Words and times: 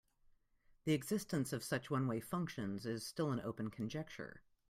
The 0.85 0.93
existence 0.93 1.53
of 1.53 1.63
such 1.63 1.91
one-way 1.91 2.21
functions 2.21 2.87
is 2.87 3.05
still 3.05 3.31
an 3.31 3.39
open 3.41 3.69
conjecture. 3.69 4.41